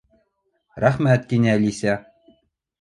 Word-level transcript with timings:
—Рәхмәт, 0.85 1.29
—тине 1.29 1.53
Әлисә. 1.53 2.01